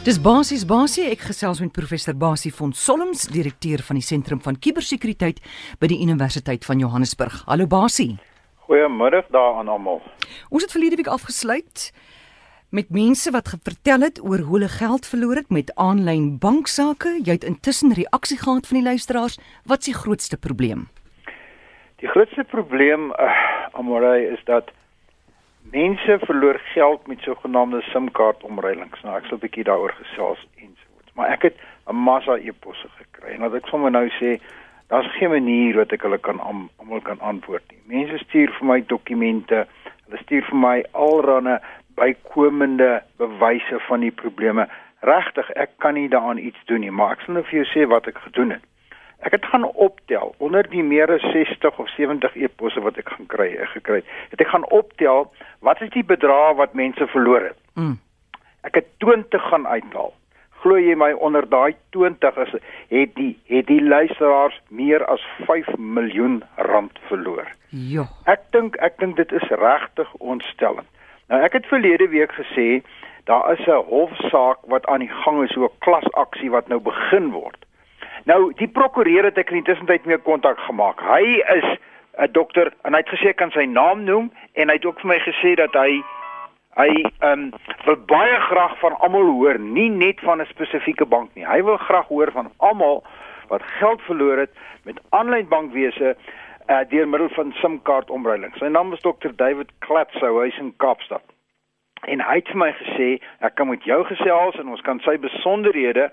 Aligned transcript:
Dis 0.00 0.16
basies 0.16 0.62
basie 0.64 1.02
ek 1.12 1.26
gesels 1.28 1.58
met 1.60 1.74
professor 1.76 2.14
Basie 2.16 2.48
von 2.56 2.70
Solms, 2.72 3.26
direkteur 3.28 3.82
van 3.84 3.98
die 3.98 4.04
Sentrum 4.06 4.38
van 4.40 4.56
Kubersekuriteit 4.56 5.42
by 5.76 5.90
die 5.92 5.98
Universiteit 6.00 6.64
van 6.64 6.80
Johannesburg. 6.80 7.42
Hallo 7.44 7.66
Basie. 7.68 8.14
Goeiemiddag 8.64 9.28
daar 9.28 9.58
aan 9.60 9.68
almal. 9.68 10.00
Ons 10.48 10.64
het 10.64 10.72
verlede 10.72 10.96
week 10.96 11.10
afgesluit 11.12 11.90
met 12.72 12.88
mense 12.88 13.28
wat 13.36 13.52
vertel 13.60 14.06
het 14.06 14.22
oor 14.24 14.40
hoe 14.46 14.56
hulle 14.56 14.72
geld 14.72 15.04
verloor 15.04 15.42
het 15.42 15.52
met 15.52 15.74
aanlyn 15.76 16.38
banksaake. 16.40 17.18
Jy 17.20 17.36
het 17.36 17.44
intussen 17.44 17.92
reaksie 17.92 18.40
gehad 18.40 18.72
van 18.72 18.80
die 18.80 18.88
luisteraars. 18.88 19.36
Wat 19.68 19.84
is 19.84 19.92
die 19.92 19.98
grootste 20.00 20.40
probleem? 20.40 20.88
Die 22.00 22.08
grootste 22.08 22.48
probleem, 22.48 23.10
uh, 23.20 23.36
Amorey, 23.76 24.32
is 24.32 24.40
dat 24.48 24.72
mense 25.70 26.18
verloor 26.18 26.60
geld 26.74 27.06
met 27.06 27.18
sogenaamde 27.20 27.80
SIM-kaart 27.80 28.42
omruilings. 28.42 29.02
Nou 29.02 29.16
ek 29.16 29.26
sal 29.26 29.38
'n 29.38 29.44
bietjie 29.46 29.64
daaroor 29.64 29.94
gesels 30.02 30.46
ensovoorts. 30.56 31.14
Maar 31.14 31.28
ek 31.30 31.42
het 31.42 31.56
'n 31.86 31.94
massa 31.94 32.36
e-posse 32.36 32.88
gekry 32.98 33.34
en 33.34 33.40
wat 33.40 33.54
ek 33.54 33.66
sommer 33.66 33.90
nou 33.90 34.08
sê, 34.08 34.40
daar's 34.88 35.16
geen 35.16 35.30
manier 35.30 35.76
wat 35.76 35.92
ek 35.92 36.02
hulle 36.02 36.18
kan 36.18 36.40
almal 36.40 37.00
kan 37.00 37.20
antwoord 37.20 37.62
nie. 37.70 37.82
Mense 37.96 38.18
stuur 38.18 38.50
vir 38.58 38.66
my 38.66 38.82
dokumente, 38.86 39.66
hulle 40.04 40.18
stuur 40.22 40.42
vir 40.42 40.56
my 40.56 40.84
alrande 40.92 41.60
bykomende 41.94 43.02
bewyse 43.16 43.78
van 43.88 44.00
die 44.00 44.10
probleme. 44.10 44.68
Regtig, 45.00 45.50
ek 45.50 45.70
kan 45.78 45.94
nie 45.94 46.08
daaraan 46.08 46.38
iets 46.38 46.64
doen 46.64 46.80
nie, 46.80 46.90
maar 46.90 47.12
ek 47.12 47.20
sal 47.20 47.34
nou 47.34 47.44
vir 47.44 47.64
jou 47.64 47.68
sê 47.74 47.88
wat 47.88 48.06
ek 48.06 48.18
gedoen 48.18 48.50
het. 48.50 48.64
Ek 49.20 49.32
het 49.36 49.44
gaan 49.44 49.64
optel 49.64 50.34
onder 50.38 50.68
die 50.70 50.82
meer 50.82 51.10
as 51.12 51.24
60 51.32 51.78
of 51.78 51.88
70 51.96 52.36
e-posse 52.36 52.80
wat 52.80 52.96
ek 52.96 53.08
gaan 53.08 53.26
kry, 53.28 53.50
ek 53.60 53.74
gekry 53.76 54.00
het. 54.00 54.14
Het 54.32 54.40
ek 54.40 54.52
gaan 54.54 54.64
optel 54.72 55.28
wat 55.60 55.82
is 55.84 55.92
die 55.92 56.04
bedrag 56.04 56.56
wat 56.56 56.72
mense 56.78 57.06
verloor 57.12 57.50
het. 57.50 57.58
Mm. 57.74 57.98
Ek 58.64 58.80
het 58.80 58.88
20 59.04 59.48
gaan 59.52 59.66
uithaal. 59.66 60.14
Glo 60.60 60.76
jy 60.76 60.96
my 60.96 61.12
onder 61.12 61.46
daai 61.48 61.76
20 61.96 62.36
is 62.44 62.56
het 62.88 63.14
die 63.16 63.32
het 63.48 63.68
die 63.68 63.80
luisteraars 63.80 64.56
meer 64.68 65.04
as 65.08 65.24
5 65.48 65.76
miljoen 65.76 66.42
rand 66.56 66.98
verloor. 67.08 67.48
Ja. 67.68 68.08
Ek 68.24 68.44
dink 68.56 68.76
ek 68.84 68.98
dink 69.00 69.16
dit 69.16 69.32
is 69.32 69.48
regtig 69.48 70.12
ontstellend. 70.18 70.88
Nou 71.32 71.40
ek 71.44 71.56
het 71.60 71.68
verlede 71.72 72.08
week 72.12 72.32
gesê 72.36 72.82
daar 73.24 73.52
is 73.52 73.66
'n 73.66 73.84
hofsaak 73.88 74.58
wat 74.66 74.86
aan 74.86 75.04
die 75.04 75.14
gang 75.24 75.44
is, 75.44 75.52
so 75.52 75.64
'n 75.64 75.78
klasaksie 75.78 76.50
wat 76.50 76.68
nou 76.68 76.80
begin 76.80 77.30
word. 77.30 77.64
Nou 78.24 78.52
die 78.54 78.68
prokureur 78.68 79.24
het 79.24 79.38
ek 79.38 79.50
in 79.50 79.62
die 79.62 79.68
tussentyd 79.72 80.04
mee 80.06 80.18
kontak 80.18 80.58
gemaak. 80.66 81.00
Hy 81.00 81.40
is 81.56 81.68
'n 82.18 82.32
dokter 82.32 82.72
en 82.84 82.92
hy 82.92 83.00
het 83.00 83.14
gesê 83.14 83.34
kan 83.34 83.50
sy 83.50 83.64
naam 83.64 84.04
noem 84.04 84.30
en 84.54 84.68
hy 84.68 84.74
het 84.74 84.84
ook 84.84 85.00
vir 85.00 85.08
my 85.08 85.18
gesê 85.18 85.54
dat 85.54 85.72
hy 85.72 86.02
hy 86.76 86.90
ehm 87.20 87.32
um, 87.32 87.52
wil 87.84 87.96
baie 87.96 88.40
graag 88.40 88.78
van 88.78 88.98
almal 88.98 89.26
hoor, 89.26 89.58
nie 89.58 89.88
net 89.88 90.20
van 90.20 90.40
'n 90.40 90.46
spesifieke 90.46 91.06
bank 91.06 91.34
nie. 91.34 91.46
Hy 91.46 91.62
wil 91.62 91.76
graag 91.76 92.06
hoor 92.06 92.30
van 92.32 92.50
almal 92.56 93.04
wat 93.48 93.62
geld 93.62 94.02
verloor 94.02 94.38
het 94.38 94.50
met 94.84 95.00
aanlyn 95.10 95.48
bankwese 95.48 96.16
uh, 96.68 96.80
deur 96.88 97.08
middel 97.08 97.28
van 97.28 97.52
SIM-kaart 97.52 98.10
omruiling. 98.10 98.54
Sy 98.56 98.66
naam 98.66 98.92
is 98.92 99.00
dokter 99.00 99.36
David 99.36 99.70
Klatsou, 99.78 100.42
hy's 100.42 100.58
in 100.58 100.74
Kaapstad. 100.76 101.22
En 102.06 102.20
hy 102.20 102.34
het 102.34 102.48
vir 102.48 102.56
my 102.56 102.72
gesê 102.72 103.08
ek 103.40 103.54
kan 103.54 103.68
met 103.68 103.84
jou 103.84 104.04
gesels 104.04 104.58
en 104.58 104.68
ons 104.68 104.80
kan 104.80 105.00
sy 105.00 105.18
besonderhede 105.18 106.10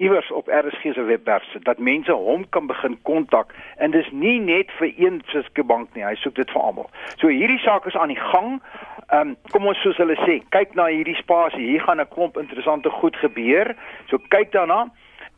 iewers 0.00 0.30
op 0.32 0.48
RSG 0.48 0.94
se 0.96 1.02
webwerf 1.02 1.44
sit 1.52 1.64
dat 1.64 1.78
mense 1.78 2.12
hom 2.12 2.46
kan 2.48 2.66
begin 2.66 2.98
kontak 3.02 3.52
en 3.76 3.92
dis 3.92 4.08
nie 4.10 4.38
net 4.40 4.70
vir 4.78 4.92
een 4.96 5.20
spesifieke 5.26 5.64
bank 5.64 5.92
nie, 5.94 6.04
hy 6.04 6.14
soek 6.22 6.38
dit 6.38 6.50
vir 6.54 6.62
almal. 6.62 6.88
So 7.20 7.28
hierdie 7.28 7.60
saak 7.60 7.84
is 7.86 7.96
aan 7.96 8.14
die 8.14 8.22
gang. 8.32 8.62
Ehm 9.10 9.34
um, 9.34 9.36
kom 9.52 9.68
ons 9.68 9.82
soos 9.84 10.00
hulle 10.00 10.16
sê, 10.22 10.38
kyk 10.56 10.72
na 10.78 10.86
hierdie 10.88 11.18
spasie. 11.20 11.66
Hier 11.66 11.84
gaan 11.84 12.00
'n 12.00 12.08
klomp 12.14 12.38
interessante 12.40 12.90
goed 12.90 13.16
gebeur. 13.16 13.74
So 14.08 14.18
kyk 14.28 14.52
daarna. 14.56 14.88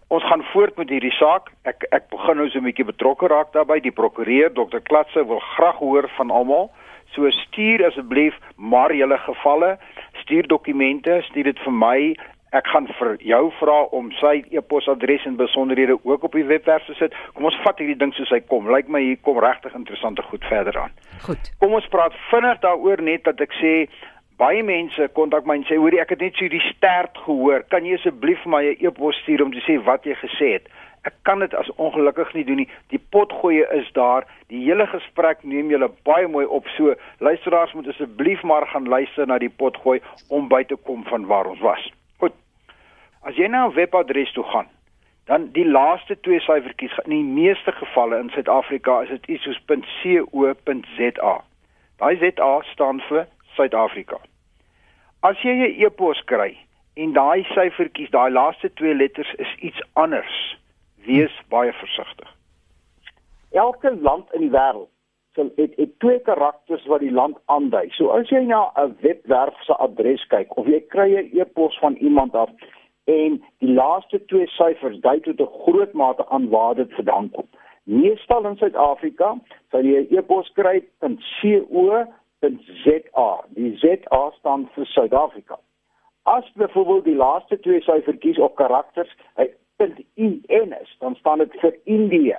Ons 0.09 0.25
gaan 0.29 0.45
voort 0.53 0.77
met 0.77 0.91
hierdie 0.91 1.17
saak. 1.19 1.51
Ek 1.65 1.85
ek 1.91 2.11
begin 2.11 2.37
nou 2.37 2.49
so 2.51 2.59
'n 2.59 2.65
bietjie 2.65 2.84
betrokke 2.84 3.27
raak 3.27 3.53
daarbey. 3.53 3.81
Die 3.81 3.99
prokureur, 4.01 4.53
Dr. 4.55 4.81
Klatse, 4.81 5.27
wil 5.27 5.41
graag 5.41 5.77
hoor 5.77 6.09
van 6.17 6.31
almal. 6.31 6.71
So 7.15 7.31
stuur 7.31 7.87
asseblief 7.87 8.34
maar 8.56 8.95
julle 8.95 9.19
gevalle, 9.19 9.78
stuur 10.22 10.47
dokumente, 10.47 11.22
stuur 11.22 11.45
dit 11.45 11.59
vir 11.59 11.72
my 11.72 12.17
Ek 12.53 12.67
gaan 12.69 12.85
vir 12.99 13.15
jou 13.25 13.47
vra 13.57 13.79
om 13.97 14.11
sy 14.19 14.43
e-posadres 14.53 15.23
en 15.25 15.39
besonderhede 15.39 15.95
ook 16.05 16.25
op 16.29 16.35
die 16.37 16.45
webwerf 16.45 16.85
te 16.85 16.93
sit. 16.99 17.15
Kom 17.33 17.47
ons 17.49 17.57
vat 17.65 17.79
hierdie 17.81 17.97
ding 17.97 18.11
soos 18.13 18.29
hy 18.35 18.43
kom. 18.45 18.67
Lyk 18.69 18.91
my 18.93 19.01
hier 19.01 19.21
kom 19.25 19.39
regtig 19.41 19.73
interessante 19.79 20.21
goed 20.27 20.45
verder 20.51 20.77
aan. 20.83 20.93
Goed. 21.25 21.49
Kom 21.63 21.73
ons 21.79 21.89
praat 21.95 22.19
vinnig 22.29 22.61
daaroor 22.61 23.01
net 23.01 23.25
dat 23.25 23.41
ek 23.41 23.57
sê 23.57 23.73
baie 24.43 24.61
mense 24.69 25.09
kontak 25.17 25.49
my 25.49 25.57
en 25.63 25.65
sê 25.65 25.79
hoorie 25.81 26.03
ek 26.03 26.13
het 26.13 26.27
net 26.27 26.37
so 26.37 26.53
die 26.53 26.61
stert 26.67 27.17
gehoor. 27.25 27.65
Kan 27.73 27.89
jy 27.89 27.97
asseblief 27.97 28.45
my 28.45 28.61
'n 28.75 28.77
e-pos 28.84 29.17
stuur 29.23 29.47
om 29.47 29.53
te 29.57 29.65
sê 29.65 29.79
wat 29.89 30.05
jy 30.05 30.19
gesê 30.21 30.53
het? 30.59 30.69
Ek 31.09 31.17
kan 31.25 31.41
dit 31.41 31.55
as 31.55 31.73
ongelukkig 31.77 32.34
nie 32.34 32.45
doen 32.45 32.57
nie. 32.57 32.69
Die 32.93 33.01
potgoeie 33.01 33.65
is 33.81 33.89
daar. 33.93 34.29
Die 34.53 34.61
hele 34.69 34.87
gesprek 34.87 35.43
neem 35.43 35.71
julle 35.71 35.89
baie 36.05 36.29
mooi 36.29 36.45
op. 36.45 36.69
So 36.77 36.95
luisteraars 37.19 37.73
moet 37.73 37.89
asseblief 37.89 38.43
maar 38.43 38.67
gaan 38.67 38.84
luister 38.84 39.27
na 39.27 39.39
die 39.39 39.51
potgooi 39.51 40.01
om 40.29 40.49
by 40.49 40.63
te 40.65 40.77
kom 40.77 41.05
van 41.05 41.27
waar 41.27 41.47
ons 41.47 41.61
was. 41.61 41.93
As 43.32 43.38
jy 43.38 43.48
na 43.48 43.65
'n 43.66 43.72
webadres 43.72 44.32
toe 44.32 44.44
gaan, 44.44 44.69
dan 45.25 45.47
die 45.56 45.65
laaste 45.65 46.20
twee 46.20 46.41
syfertjies 46.41 46.98
in 47.04 47.10
die 47.10 47.25
meeste 47.25 47.72
gevalle 47.72 48.19
in 48.20 48.28
Suid-Afrika 48.28 49.00
is 49.03 49.09
dit 49.09 49.26
iets 49.26 49.43
soos 49.43 49.60
.co.za. 49.65 51.32
Daai 51.97 52.16
ZA 52.21 52.60
staan 52.72 53.00
vir 53.09 53.25
Suid-Afrika. 53.56 54.19
As 55.22 55.41
jy 55.41 55.54
'n 55.54 55.81
e-pos 55.81 56.21
kry 56.25 56.59
en 56.94 57.12
daai 57.12 57.44
syfertjies, 57.54 58.10
daai 58.10 58.31
laaste 58.31 58.69
twee 58.75 58.94
letters 58.94 59.32
is 59.38 59.54
iets 59.60 59.81
anders, 59.92 60.59
wees 61.06 61.32
baie 61.48 61.72
versigtig. 61.72 62.28
Elke 63.53 63.97
land 64.00 64.28
in 64.34 64.41
die 64.41 64.53
wêreld 64.53 64.92
sal 65.34 65.48
het, 65.56 65.72
het 65.76 65.98
twee 65.98 66.21
karakters 66.21 66.84
wat 66.84 67.00
die 67.00 67.12
land 67.12 67.41
aandui. 67.47 67.88
So 67.97 68.10
as 68.10 68.28
jy 68.28 68.44
na 68.44 68.72
'n 68.76 68.97
webwerf 69.00 69.56
se 69.65 69.72
adres 69.72 70.26
kyk 70.26 70.56
of 70.56 70.66
jy 70.66 70.81
kry 70.81 71.16
'n 71.16 71.31
e-pos 71.41 71.78
van 71.78 71.97
iemand 71.97 72.34
af 72.34 72.50
en 73.05 73.45
die 73.59 73.73
laaste 73.73 74.25
twee 74.25 74.47
syfers 74.47 75.01
dui 75.01 75.21
tot 75.21 75.41
'n 75.41 75.55
groot 75.65 75.93
mate 75.93 76.29
aan 76.29 76.49
waar 76.49 76.75
dit 76.75 76.95
vandaan 76.95 77.31
kom. 77.31 77.49
Meestal 77.85 78.47
in 78.47 78.57
Suid-Afrika 78.57 79.39
sal 79.71 79.85
jy 79.85 80.01
'n 80.01 80.17
e-pos 80.17 80.53
kry 80.53 80.83
in 81.03 81.19
co.za. 81.41 83.31
Die 83.49 83.77
ZA 83.77 84.31
staan 84.39 84.69
vir 84.75 84.87
Suid-Afrika. 84.87 85.59
As 86.23 86.53
byvoorbeeld 86.55 87.05
die 87.05 87.17
laaste 87.17 87.61
twee 87.61 87.81
syfertjies 87.81 88.39
of 88.39 88.55
karakters 88.55 89.11
hy 89.37 89.51
.in 90.15 90.75
is, 90.81 90.97
dan 90.99 91.15
staan 91.15 91.39
dit 91.39 91.53
vir 91.61 91.77
Indië. 91.84 92.39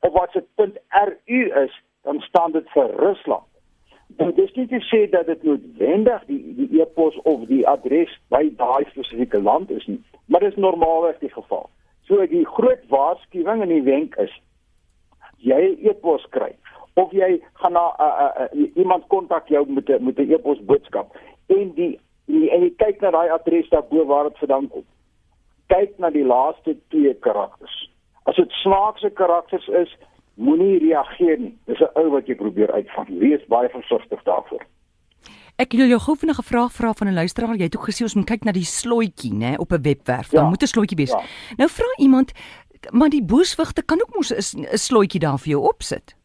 Of 0.00 0.12
wat 0.12 0.32
dit 0.32 0.80
.ru 0.90 1.64
is, 1.64 1.82
dan 2.02 2.20
staan 2.20 2.52
dit 2.52 2.70
vir 2.70 2.90
Rusland. 2.96 3.53
Nou 4.16 4.32
dis 4.34 4.52
nie 4.54 4.66
te 4.70 4.80
sê 4.88 5.04
dat 5.10 5.26
dit 5.26 5.42
noodwendig 5.42 6.24
die 6.30 6.54
die 6.54 6.80
e-pos 6.80 7.16
of 7.22 7.46
die 7.50 7.62
adres 7.68 8.12
by 8.30 8.46
daai 8.56 8.84
spesifieke 8.90 9.40
land 9.42 9.70
is 9.70 9.86
nie, 9.86 10.00
maar 10.26 10.44
dit 10.44 10.52
is 10.52 10.60
normaalweg 10.60 11.18
die 11.18 11.32
geval. 11.32 11.68
So 12.06 12.26
die 12.30 12.44
groot 12.46 12.84
waarskuwing 12.92 13.62
en 13.64 13.72
die 13.72 13.82
wenk 13.82 14.14
is 14.22 14.32
jy 15.44 15.74
e-pos 15.90 16.26
kry 16.36 16.52
of 17.00 17.12
jy 17.12 17.40
gaan 17.60 17.74
na 17.74 17.84
uh, 17.98 18.10
uh, 18.26 18.46
uh, 18.46 18.66
iemand 18.78 19.06
kontak 19.10 19.48
jou 19.48 19.64
met 19.68 19.88
'n 19.90 20.04
met 20.04 20.18
'n 20.18 20.32
e-pos 20.32 20.60
boodskap 20.64 21.16
en 21.46 21.72
die, 21.74 21.98
die 22.26 22.50
en 22.50 22.62
jy 22.62 22.72
kyk 22.76 23.00
na 23.00 23.10
daai 23.10 23.30
adres 23.30 23.68
daarbo 23.68 24.04
waar 24.04 24.28
dit 24.28 24.38
vandaan 24.38 24.68
kom. 24.68 24.84
Kyk 25.66 25.98
na 25.98 26.10
die 26.10 26.24
laaste 26.24 26.76
twee 26.88 27.14
karakters. 27.14 27.90
As 28.22 28.36
dit 28.36 28.50
snaakse 28.50 29.10
karakters 29.10 29.68
is, 29.68 29.96
moenie 30.34 30.78
reageer 30.78 31.38
nie. 31.38 31.54
Dis 31.66 31.80
'n 31.80 31.90
ou 31.94 32.10
wat 32.10 32.26
jy 32.26 32.34
probeer 32.34 32.72
uitvang. 32.72 33.18
Wees 33.18 33.46
baie 33.46 33.68
versigtig 33.68 34.22
daarvoor. 34.22 34.64
Ek 35.56 35.72
wil 35.72 35.86
jou 35.86 36.00
gou 36.00 36.16
'n 36.20 36.42
vraag 36.42 36.72
vra 36.72 36.92
van 36.92 37.08
'n 37.08 37.14
luisteraar. 37.14 37.56
Jy 37.56 37.62
het 37.62 37.76
ook 37.76 37.88
gesê 37.88 38.02
ons 38.02 38.14
moet 38.14 38.26
kyk 38.26 38.44
na 38.44 38.52
die 38.52 38.64
slotjie, 38.64 39.32
nê, 39.32 39.56
op 39.56 39.72
'n 39.72 39.82
webwerf. 39.82 40.30
Ja. 40.30 40.40
Dan 40.40 40.48
moet 40.48 40.62
'n 40.62 40.66
slotjie 40.66 40.96
wees. 40.96 41.10
Ja. 41.10 41.22
Nou 41.56 41.70
vra 41.70 41.86
iemand, 41.98 42.32
maar 42.90 43.08
die 43.08 43.22
boeswigte 43.22 43.82
kan 43.82 44.00
ook 44.00 44.14
mos 44.14 44.32
'n 44.32 44.76
slotjie 44.76 45.20
daar 45.20 45.38
vir 45.38 45.48
jou 45.48 45.62
opsit. 45.62 46.16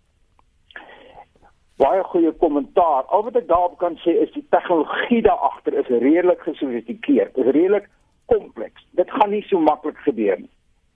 Baie 1.78 2.04
goeie 2.04 2.32
kommentaar. 2.32 3.04
Al 3.04 3.24
wat 3.24 3.36
ek 3.36 3.48
daarop 3.48 3.78
kan 3.78 3.96
sê 3.96 4.12
is 4.22 4.32
die 4.34 4.46
tegnologie 4.50 5.22
daar 5.22 5.38
agter 5.38 5.74
is 5.74 5.88
redelik 5.88 6.42
gesofistikeerd. 6.42 7.36
Dit 7.36 7.46
is 7.46 7.52
redelik 7.52 7.90
kompleks. 8.26 8.86
Dit 8.92 9.12
gaan 9.12 9.30
nie 9.30 9.44
so 9.48 9.60
maklik 9.60 9.98
gebeur 9.98 10.40
nie. 10.40 10.50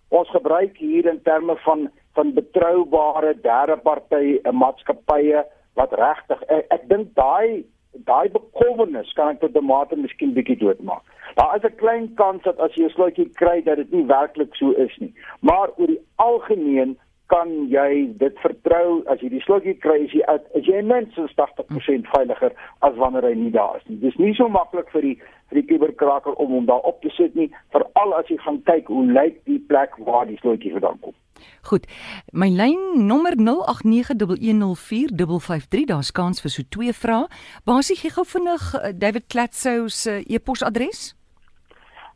Ons 0.07 0.30
gebruik 0.30 0.77
hier 0.77 1.06
in 1.06 1.21
terme 1.21 1.56
van 1.57 1.89
van 2.13 2.33
betroubare 2.33 3.33
derde 3.42 3.77
party 3.77 4.39
eh, 4.44 4.51
maatskappye 4.51 5.45
wat 5.80 5.94
regtig 5.98 6.42
ek, 6.48 6.65
ek 6.69 6.89
dink 6.89 7.13
daai 7.18 7.63
daai 7.94 8.30
bekommernis 8.33 9.13
kan 9.13 9.36
ek 9.36 9.42
tot 9.42 9.57
'n 9.57 9.65
mate 9.65 9.95
miskien 9.95 10.33
bietjie 10.33 10.57
doodmaak. 10.57 11.04
Daar 11.36 11.56
is 11.56 11.63
'n 11.63 11.75
klein 11.77 12.13
kans 12.15 12.44
dat 12.44 12.60
as 12.60 12.74
jy 12.75 12.86
'n 12.86 12.95
slotjie 12.95 13.30
kry 13.33 13.62
dat 13.62 13.77
dit 13.77 13.92
nie 13.92 14.06
werklik 14.06 14.56
so 14.56 14.71
is 14.71 14.98
nie. 14.98 15.13
Maar 15.42 15.69
oor 15.77 15.88
die 15.88 16.01
algemeen 16.15 16.98
kan 17.27 17.50
jy 17.69 18.13
dit 18.18 18.39
vertrou 18.39 19.04
as 19.07 19.21
jy 19.21 19.30
die 19.30 19.42
slotjie 19.42 19.74
kry 19.80 20.04
as 20.04 20.12
jy 20.12 20.21
as 20.27 20.66
jy 20.68 20.81
minstens 20.81 21.33
80% 21.36 22.09
veiliger 22.16 22.51
as 22.81 22.95
wanneer 22.95 23.24
hy 23.24 23.33
nie 23.33 23.51
daar 23.51 23.77
is 23.77 23.88
nie. 23.88 23.98
Dis 23.98 24.18
nie 24.18 24.33
so 24.33 24.50
maklik 24.50 24.89
vir 24.89 25.01
die 25.01 25.18
die 25.58 25.66
kuberkraker 25.66 26.34
om 26.34 26.52
hom 26.52 26.66
daar 26.70 26.86
op 26.90 27.02
te 27.02 27.10
sit 27.18 27.36
nie, 27.36 27.50
veral 27.76 28.14
as 28.20 28.28
jy 28.32 28.38
gaan 28.44 28.62
kyk 28.68 28.88
hoe 28.88 29.06
lyk 29.12 29.36
die 29.50 29.60
plek 29.68 29.92
waar 30.08 30.26
die 30.30 30.40
slotjie 30.42 30.74
vandaan 30.76 31.00
kom. 31.02 31.16
Goed. 31.64 31.88
My 32.32 32.50
lyn 32.52 33.08
nommer 33.08 33.36
0891104553, 33.40 35.88
daar's 35.92 36.12
kans 36.12 36.42
vir 36.44 36.52
so 36.52 36.64
twee 36.70 36.94
vrae. 36.94 37.28
Basie 37.68 37.98
gee 38.00 38.12
gou 38.14 38.26
vinnig 38.28 38.74
uh, 38.76 38.80
David 38.96 39.24
Klatsou 39.28 39.90
se 39.90 40.24
e-posadres. 40.28 41.16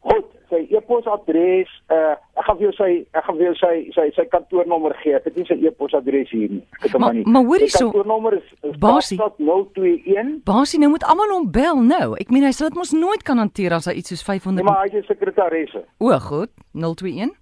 Goed, 0.07 0.25
sy 0.51 0.61
e-posadres, 0.75 1.71
uh, 1.93 2.15
ek 2.39 2.45
gaan 2.47 2.57
vir 2.59 2.65
jou 2.67 2.73
sy 2.77 2.89
ek 3.17 3.25
gaan 3.25 3.37
vir 3.39 3.45
jou 3.47 3.55
sy 3.59 3.73
sy 3.95 4.05
sy 4.15 4.25
kantoornommer 4.31 4.95
gee. 5.01 5.15
Ek 5.17 5.27
het 5.29 5.37
nie 5.39 5.45
sy 5.49 5.57
e-posadres 5.67 6.31
hier 6.33 6.53
nie. 6.55 6.63
Ek 6.77 6.87
het 6.87 6.95
hom 6.97 7.05
nie. 7.15 7.25
Maar 7.27 7.45
hoorie 7.49 7.69
so. 7.73 7.89
Kantoornommer 7.91 8.37
is, 8.39 8.47
is 8.67 8.77
Basie 8.83 9.19
021. 9.19 10.33
Basie 10.47 10.79
nou 10.83 10.91
moet 10.93 11.05
almal 11.07 11.35
hom 11.35 11.49
bel 11.51 11.83
nou. 11.83 12.07
Ek 12.21 12.31
meen 12.33 12.47
hy 12.47 12.53
sal 12.55 12.71
dit 12.71 12.79
mos 12.79 12.93
nooit 12.95 13.23
kan 13.27 13.41
hanteer 13.41 13.75
as 13.77 13.89
hy 13.91 13.97
iets 14.01 14.13
soos 14.13 14.25
500 14.27 14.61
nee, 14.61 14.67
Maar 14.67 14.85
hy 14.85 15.01
is 15.01 15.09
sekretaresse. 15.11 15.83
O, 15.99 16.11
goed. 16.29 16.53
021. 16.77 17.35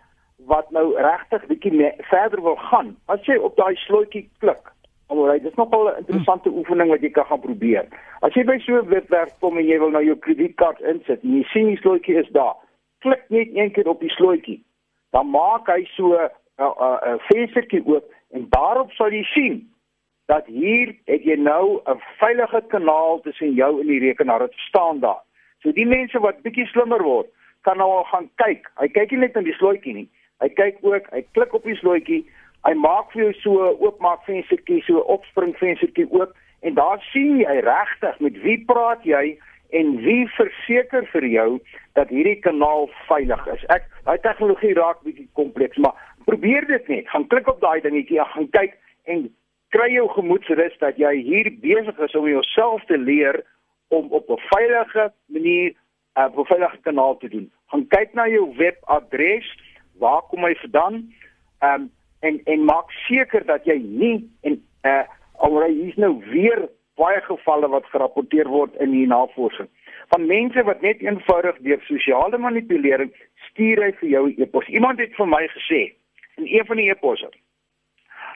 wat 0.51 0.71
nou 0.71 0.93
regtig 0.97 1.47
bietjie 1.47 1.91
verder 2.11 2.43
wil 2.43 2.57
gaan, 2.69 2.97
as 3.07 3.23
jy 3.25 3.37
op 3.37 3.57
daai 3.57 3.75
slotjie 3.87 4.27
klik. 4.43 4.73
Alhoewel 5.07 5.39
dit 5.39 5.51
is 5.53 5.57
nogal 5.61 5.89
'n 5.89 5.99
interessante 6.03 6.49
hmm. 6.49 6.59
oefening 6.59 6.91
wat 6.91 7.01
jy 7.01 7.11
kan 7.11 7.25
gaan 7.25 7.41
probeer. 7.41 7.87
As 8.21 8.35
jy 8.35 8.45
by 8.45 8.59
so 8.59 8.79
'n 8.79 8.89
webwerf 8.89 9.33
kom 9.41 9.59
en 9.59 9.67
jy 9.67 9.79
wil 9.79 9.91
nou 9.91 10.05
jou 10.05 10.17
kredietkaart 10.17 10.81
insit 10.81 11.23
en 11.23 11.37
jy 11.37 11.45
sien 11.53 11.67
die 11.67 11.81
slotjie 11.83 12.17
is 12.17 12.31
daar, 12.33 12.57
klik 12.99 13.25
net 13.29 13.49
een 13.55 13.73
keer 13.73 13.89
op 13.89 14.01
die 14.01 14.15
slotjie. 14.17 14.65
Dan 15.11 15.31
maak 15.31 15.67
hy 15.67 15.85
so 15.97 16.13
'n 16.13 16.31
uh, 16.59 16.75
uh, 16.81 16.99
uh, 17.07 17.15
venstertjie 17.31 17.83
oop 17.87 18.05
en 18.31 18.47
daarop 18.51 18.91
sal 18.93 19.11
jy 19.11 19.23
sien 19.23 19.74
dat 20.27 20.47
hier 20.47 20.95
het 21.05 21.25
jy 21.25 21.37
nou 21.37 21.81
'n 21.85 22.01
veilige 22.19 22.63
kanaal 22.69 23.21
tussen 23.21 23.53
jou 23.55 23.81
en 23.81 23.87
die 23.87 24.01
rekenaar. 24.01 24.39
Dit 24.39 24.53
staan 24.55 25.01
daar. 25.01 25.23
So 25.59 25.73
die 25.73 25.87
mense 25.87 26.19
wat 26.21 26.43
bietjie 26.43 26.67
slimmer 26.67 27.03
word, 27.03 27.27
kan 27.63 27.77
nou 27.77 27.91
al 27.91 28.05
gaan 28.05 28.31
kyk. 28.35 28.71
Hy 28.77 28.89
kyk 28.89 29.11
nie 29.11 29.21
net 29.21 29.35
na 29.35 29.41
die 29.41 29.57
slotjie 29.57 29.95
nie. 29.95 30.09
Hy 30.41 30.49
kyk 30.49 30.77
ook, 30.83 31.07
hy 31.11 31.25
klik 31.33 31.55
op 31.55 31.65
die 31.65 31.77
slotjie. 31.77 32.25
Hy 32.65 32.75
maak 32.75 33.13
vir 33.13 33.23
jou 33.23 33.33
so 33.33 33.77
oopmaak 33.81 34.25
venstertjie, 34.25 34.83
so 34.83 34.99
opspring 34.99 35.57
venstertjie 35.57 36.07
oop 36.11 36.33
en 36.65 36.75
daar 36.75 37.01
sien 37.13 37.41
jy 37.43 37.61
regtig 37.61 38.21
met 38.25 38.37
wie 38.43 38.65
praat 38.65 39.05
jy 39.05 39.39
en 39.77 39.97
wie 40.01 40.25
verseker 40.37 41.05
vir 41.13 41.27
jou 41.29 41.49
dat 41.99 42.09
hierdie 42.09 42.41
kanaal 42.41 42.89
veilig 43.09 43.47
is. 43.53 43.65
Ek 43.75 43.85
daai 44.07 44.19
tegnologie 44.25 44.73
raak 44.79 45.03
bietjie 45.05 45.29
kompleks, 45.37 45.77
maar 45.77 45.93
probeer 46.25 46.67
dit 46.67 46.89
net. 46.89 47.09
Gaan 47.13 47.29
klik 47.29 47.49
op 47.53 47.61
daai 47.61 47.81
dingetjie, 47.85 48.21
gaan 48.33 48.49
kyk 48.57 48.79
en 49.05 49.29
kry 49.75 49.91
jou 49.95 50.07
gemoedsrus 50.15 50.77
dat 50.79 50.99
jy 51.03 51.13
hier 51.27 51.51
besig 51.63 51.99
is 52.07 52.15
om 52.19 52.29
jouself 52.29 52.85
te 52.91 52.99
leer 52.99 53.43
om 53.95 54.07
op 54.11 54.31
'n 54.31 54.43
veilige 54.55 55.13
manier 55.27 55.75
uh, 56.19 56.31
'n 56.31 56.47
veilige 56.47 56.79
kanaal 56.87 57.17
te 57.17 57.29
doen. 57.29 57.53
Gaan 57.67 57.87
kyk 57.89 58.15
na 58.15 58.29
jou 58.29 58.55
webadres, 58.57 59.49
waar 59.99 60.23
kom 60.31 60.45
hy 60.45 60.55
vandaan? 60.55 61.13
Ehm 61.59 61.81
um, 61.81 61.91
en 62.21 62.41
en 62.45 62.65
maak 62.65 62.91
seker 62.91 63.45
dat 63.47 63.65
jy 63.65 63.79
nie 63.83 64.31
en 64.41 64.63
uh 64.83 65.05
alhoewel 65.35 65.75
hier's 65.75 65.97
nou 65.97 66.15
weer 66.31 66.69
baie 66.97 67.21
gevalle 67.21 67.69
wat 67.69 67.87
gerapporteer 67.93 68.49
word 68.49 68.75
in 68.81 68.91
die 68.91 69.07
navorsing 69.07 69.69
van 70.09 70.27
mense 70.27 70.63
wat 70.63 70.81
net 70.81 71.01
eenvoudig 71.03 71.59
deur 71.67 71.81
sosiale 71.89 72.39
manipulering 72.39 73.11
stuur 73.49 73.83
hy 73.83 73.91
vir 74.01 74.09
jou 74.09 74.25
e-pos. 74.37 74.69
Iemand 74.69 74.99
het 75.03 75.15
vir 75.19 75.29
my 75.29 75.43
gesê 75.57 75.81
in 76.37 76.47
een 76.47 76.67
van 76.67 76.77
die 76.77 76.91
e-posse 76.91 77.31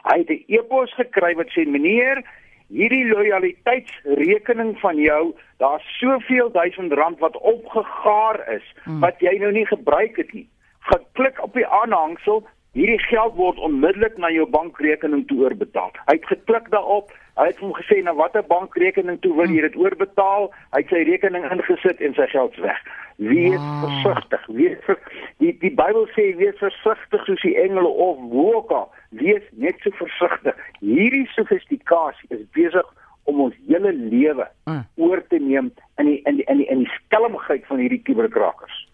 Hy 0.08 0.18
het 0.18 0.30
'n 0.30 0.44
e-pos 0.48 0.94
gekry 0.94 1.34
wat 1.36 1.50
sê 1.52 1.66
meneer, 1.68 2.22
hierdie 2.68 3.06
lojaliteitsrekening 3.08 4.76
van 4.80 4.96
jou, 4.96 5.34
daar's 5.56 5.84
soveel 5.98 6.50
duisend 6.52 6.92
rand 6.92 7.18
wat 7.18 7.36
opgegaar 7.36 8.40
is 8.54 8.64
hmm. 8.84 9.00
wat 9.00 9.20
jy 9.20 9.38
nou 9.38 9.52
nie 9.52 9.66
gebruik 9.66 10.16
het 10.16 10.32
nie. 10.32 10.48
Geklik 10.88 11.42
op 11.42 11.54
die 11.54 11.66
aanhangsel, 11.66 12.44
hierdie 12.72 13.00
geld 13.08 13.34
word 13.34 13.58
onmiddellik 13.58 14.16
na 14.20 14.30
jou 14.30 14.46
bankrekening 14.46 15.26
toe 15.28 15.40
oorbetaal. 15.48 15.92
Hy 16.06 16.16
het 16.20 16.26
geklik 16.26 16.70
daarop, 16.70 17.12
hy 17.38 17.46
het 17.52 17.60
hom 17.62 17.74
gesê 17.76 18.00
na 18.02 18.14
watter 18.18 18.42
bankrekening 18.46 19.20
toe 19.22 19.34
wil 19.38 19.50
jy 19.52 19.62
dit 19.62 19.76
oorbetaal? 19.78 20.48
Hy 20.74 20.82
het 20.82 20.92
sy 20.92 21.02
rekening 21.06 21.46
ingesit 21.46 22.02
en 22.02 22.16
sy 22.18 22.26
geld 22.32 22.56
weg. 22.64 22.80
Wees 23.18 23.58
wow. 23.58 23.84
versigtig. 23.86 24.46
Wees 24.58 24.78
ver, 24.86 24.98
die 25.42 25.52
die 25.62 25.72
Bybel 25.74 26.06
sê 26.14 26.30
wees 26.38 26.58
versigtig 26.62 27.26
soos 27.26 27.44
die 27.46 27.56
engele 27.58 27.90
of 27.90 28.20
woeka. 28.32 28.84
Wees 29.22 29.44
net 29.58 29.78
so 29.82 29.94
versigtig. 29.98 30.58
Hierdie 30.82 31.26
sofistikasie 31.34 32.30
is 32.34 32.42
besig 32.58 32.94
om 33.28 33.42
ons 33.44 33.56
hele 33.68 33.92
lewe 33.92 34.46
uh. 34.70 34.80
oor 34.96 35.22
te 35.30 35.38
neem 35.42 35.70
in 36.00 36.10
die 36.10 36.18
in 36.26 36.40
die 36.40 36.46
in 36.48 36.62
die, 36.62 36.68
in 36.72 36.84
die 36.84 36.92
skelmigheid 36.96 37.66
van 37.68 37.82
hierdie 37.82 38.02
kuberkrakers. 38.06 38.84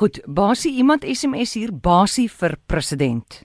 Goed, 0.00 0.22
basie 0.24 0.72
iemand 0.80 1.04
SMS 1.04 1.56
hier 1.58 1.72
basie 1.74 2.28
vir 2.32 2.56
president. 2.70 3.42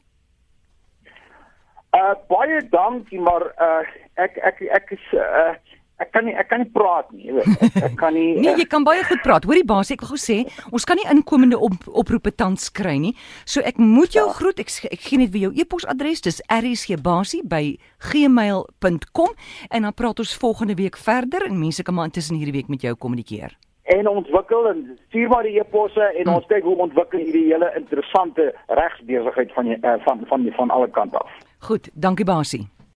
Uh 1.96 2.14
baie 2.30 2.60
dankie, 2.72 3.20
maar 3.24 3.50
uh 3.56 3.84
ek 4.22 4.38
ek 4.38 4.62
ek 4.72 4.92
is 4.96 5.06
uh 5.14 5.54
ek 5.96 6.12
kan 6.12 6.26
nie 6.28 6.36
ek 6.36 6.50
kan 6.52 6.60
nie 6.60 6.68
praat 6.76 7.08
nie, 7.16 7.24
jy 7.30 7.34
weet. 7.38 7.48
Ek, 7.64 7.76
ek 7.88 7.96
kan 8.00 8.14
nie 8.16 8.36
Nee, 8.36 8.56
jy 8.60 8.68
kan 8.68 8.84
baie 8.88 9.04
goed 9.08 9.22
praat. 9.24 9.46
Hoorie 9.48 9.68
baas, 9.68 9.92
ek 9.96 10.02
wil 10.04 10.10
gou 10.12 10.20
sê, 10.20 10.38
ons 10.72 10.86
kan 10.88 10.98
nie 11.00 11.12
inkomende 11.12 11.56
op, 11.56 11.74
oproepe 12.04 12.32
tans 12.36 12.64
kry 12.76 12.98
nie. 13.00 13.16
So 13.48 13.64
ek 13.64 13.80
moet 13.80 14.12
jou 14.18 14.28
ja. 14.28 14.36
groet. 14.36 14.60
Ek 14.60 14.70
ek 14.92 15.02
gee 15.08 15.20
net 15.22 15.32
vir 15.36 15.42
jou 15.48 15.54
e-posadres. 15.56 16.20
Dis 16.26 16.40
rsgbasie@gmail.com 16.52 19.32
en 19.72 19.82
dan 19.88 19.96
praat 19.96 20.20
ons 20.20 20.42
volgende 20.44 20.76
week 20.76 20.98
verder 21.00 21.42
en 21.48 21.60
mense 21.60 21.84
kan 21.84 21.96
maar 21.96 22.08
intussen 22.12 22.38
hierdie 22.40 22.58
week 22.60 22.70
met 22.72 22.82
jou 22.84 22.96
kommunikeer 22.96 23.52
en 23.86 24.08
ontwikkel 24.10 24.70
en 24.70 24.98
stuur 25.08 25.30
maar 25.30 25.46
die 25.46 25.60
e-posse 25.62 26.06
en 26.20 26.30
ons 26.34 26.46
kyk 26.50 26.64
hoe 26.66 26.78
ontwikkel 26.88 27.22
hierdie 27.22 27.46
hele 27.52 27.70
interessante 27.78 28.48
regsbesigheid 28.80 29.54
van, 29.54 29.68
uh, 29.68 29.98
van 30.06 30.06
van 30.06 30.26
van 30.30 30.48
van 30.58 30.74
alle 30.74 30.90
kante 30.90 31.18
af. 31.18 31.32
Goed, 31.70 31.90
dankie 31.94 32.26
Basie. 32.26 32.66